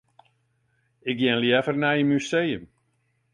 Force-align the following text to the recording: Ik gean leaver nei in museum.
Ik 1.09 1.15
gean 1.19 1.39
leaver 1.41 1.77
nei 1.79 1.99
in 2.01 2.07
museum. 2.11 2.63